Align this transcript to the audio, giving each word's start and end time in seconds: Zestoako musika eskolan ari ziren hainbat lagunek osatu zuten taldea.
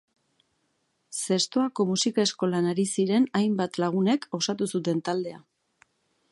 Zestoako 1.17 1.85
musika 1.89 2.25
eskolan 2.29 2.69
ari 2.71 2.87
ziren 2.97 3.29
hainbat 3.41 3.77
lagunek 3.85 4.29
osatu 4.41 4.73
zuten 4.77 5.07
taldea. 5.11 5.41